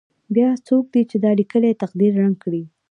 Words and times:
بیا 0.35 0.49
څوک 0.67 0.83
دی 0.93 1.01
چې 1.09 1.17
دا 1.23 1.31
لیکلی 1.39 1.79
تقدیر 1.81 2.11
ړنګ 2.21 2.35
کړي. 2.43 2.63